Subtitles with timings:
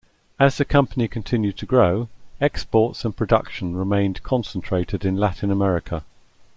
[0.39, 2.09] As the company continued to grow,
[2.41, 6.03] exports and production remained concentrated in Latin America.